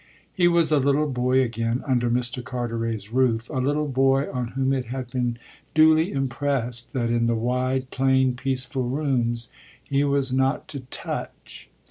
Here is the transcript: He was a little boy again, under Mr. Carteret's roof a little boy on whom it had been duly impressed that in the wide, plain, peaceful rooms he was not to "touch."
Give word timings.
He 0.33 0.47
was 0.47 0.71
a 0.71 0.79
little 0.79 1.07
boy 1.07 1.43
again, 1.43 1.83
under 1.85 2.09
Mr. 2.09 2.43
Carteret's 2.43 3.11
roof 3.13 3.47
a 3.51 3.57
little 3.61 3.87
boy 3.87 4.31
on 4.33 4.47
whom 4.57 4.73
it 4.73 4.85
had 4.85 5.11
been 5.11 5.37
duly 5.75 6.11
impressed 6.11 6.93
that 6.93 7.11
in 7.11 7.27
the 7.27 7.35
wide, 7.35 7.91
plain, 7.91 8.33
peaceful 8.33 8.89
rooms 8.89 9.49
he 9.83 10.03
was 10.03 10.33
not 10.33 10.67
to 10.69 10.79
"touch." 10.89 11.69